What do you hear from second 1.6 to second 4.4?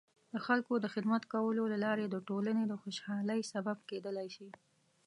له لارې د ټولنې د خوشحالۍ سبب کیدلای